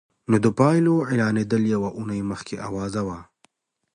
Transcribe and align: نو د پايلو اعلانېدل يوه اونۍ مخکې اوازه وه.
نو 0.29 0.35
د 0.45 0.47
پايلو 0.59 0.95
اعلانېدل 1.09 1.63
يوه 1.75 1.89
اونۍ 1.97 2.21
مخکې 2.31 2.55
اوازه 2.67 3.01
وه. 3.07 3.19